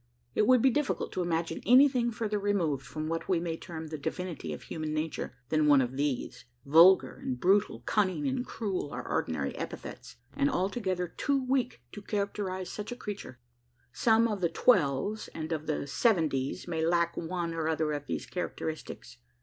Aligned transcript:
It 0.33 0.47
would 0.47 0.63
be 0.63 0.71
difficult 0.71 1.11
to 1.11 1.21
imagine 1.21 1.61
anything 1.63 2.09
further 2.09 2.39
removed, 2.39 2.83
from 2.83 3.07
what 3.07 3.29
we 3.29 3.39
may 3.39 3.55
term 3.55 3.85
the 3.89 3.99
"divinity 3.99 4.51
of 4.51 4.63
human 4.63 4.95
nature," 4.95 5.35
than 5.49 5.67
one 5.67 5.79
of 5.79 5.95
these. 5.95 6.45
Vulgar 6.65 7.17
and 7.21 7.39
brutal, 7.39 7.81
cunning 7.85 8.25
and 8.27 8.43
cruel, 8.43 8.89
are 8.91 9.07
ordinary 9.07 9.55
epithets; 9.55 10.15
and 10.35 10.49
altogether 10.49 11.07
too 11.07 11.45
weak 11.45 11.83
to 11.91 12.01
characterise 12.01 12.71
such 12.71 12.91
a 12.91 12.95
creature. 12.95 13.37
Some 13.93 14.27
of 14.27 14.41
the 14.41 14.49
"twelves" 14.49 15.27
and 15.35 15.51
of 15.51 15.67
the 15.67 15.85
"seventies" 15.85 16.67
may 16.67 16.83
lack 16.83 17.15
one 17.15 17.53
or 17.53 17.67
other 17.67 17.91
of 17.91 18.07
these 18.07 18.25
characteristics. 18.25 19.19